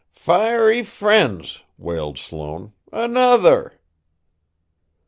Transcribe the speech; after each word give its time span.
"Fiery 0.15 0.81
fiends!" 0.81 1.61
wailed 1.77 2.17
Sloane. 2.17 2.73
"Another!" 2.91 3.77